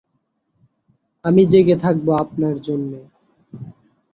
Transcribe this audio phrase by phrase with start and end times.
[1.25, 2.99] আমি জেগে থাকব আপনার জন্যে।